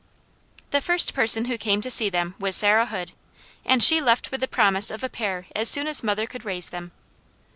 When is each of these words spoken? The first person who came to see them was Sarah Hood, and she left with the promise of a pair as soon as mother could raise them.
The 0.71 0.81
first 0.81 1.13
person 1.13 1.45
who 1.45 1.59
came 1.59 1.79
to 1.83 1.91
see 1.91 2.09
them 2.09 2.33
was 2.39 2.55
Sarah 2.55 2.87
Hood, 2.87 3.11
and 3.63 3.83
she 3.83 4.01
left 4.01 4.31
with 4.31 4.41
the 4.41 4.47
promise 4.47 4.89
of 4.89 5.03
a 5.03 5.09
pair 5.09 5.45
as 5.55 5.69
soon 5.69 5.85
as 5.85 6.01
mother 6.03 6.25
could 6.25 6.43
raise 6.43 6.69
them. 6.69 6.91